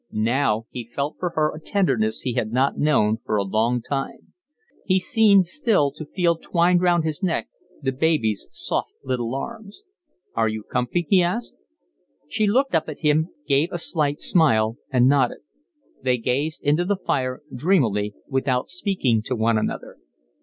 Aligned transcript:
Now 0.11 0.65
he 0.71 0.83
felt 0.83 1.17
for 1.19 1.29
her 1.35 1.53
a 1.53 1.59
tenderness 1.59 2.21
he 2.21 2.33
had 2.33 2.51
not 2.51 2.75
known 2.79 3.17
for 3.23 3.35
a 3.37 3.43
long 3.43 3.83
time. 3.83 4.33
He 4.83 4.97
seemed 4.97 5.45
still 5.45 5.91
to 5.91 6.05
feel 6.05 6.37
twined 6.37 6.81
round 6.81 7.03
his 7.03 7.21
neck 7.21 7.49
the 7.83 7.91
baby's 7.91 8.47
soft 8.51 8.93
little 9.03 9.35
arms. 9.35 9.83
"Are 10.33 10.47
you 10.49 10.63
comfy?" 10.63 11.05
he 11.07 11.21
asked. 11.21 11.55
She 12.27 12.47
looked 12.47 12.73
up 12.73 12.89
at 12.89 13.01
him, 13.01 13.29
gave 13.47 13.71
a 13.71 13.77
slight 13.77 14.19
smile, 14.19 14.77
and 14.89 15.05
nodded. 15.05 15.41
They 16.01 16.17
gazed 16.17 16.63
into 16.63 16.83
the 16.83 16.97
fire 16.97 17.43
dreamily, 17.55 18.15
without 18.27 18.71
speaking 18.71 19.21
to 19.25 19.35
one 19.35 19.59
another. 19.59 19.97